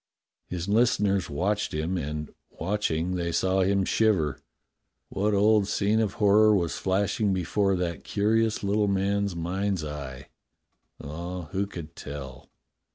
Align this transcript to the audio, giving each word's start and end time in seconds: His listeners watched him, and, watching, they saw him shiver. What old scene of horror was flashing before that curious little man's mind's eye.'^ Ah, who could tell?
His 0.47 0.67
listeners 0.67 1.29
watched 1.29 1.75
him, 1.75 1.95
and, 1.95 2.33
watching, 2.49 3.13
they 3.13 3.31
saw 3.31 3.59
him 3.61 3.85
shiver. 3.85 4.39
What 5.09 5.35
old 5.35 5.67
scene 5.67 5.99
of 5.99 6.13
horror 6.13 6.55
was 6.55 6.75
flashing 6.79 7.33
before 7.33 7.75
that 7.75 8.03
curious 8.03 8.63
little 8.63 8.87
man's 8.87 9.35
mind's 9.35 9.83
eye.'^ 9.83 10.25
Ah, 11.07 11.49
who 11.51 11.67
could 11.67 11.95
tell? 11.95 12.49